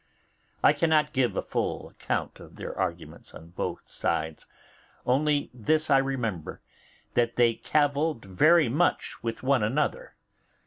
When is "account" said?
1.89-2.39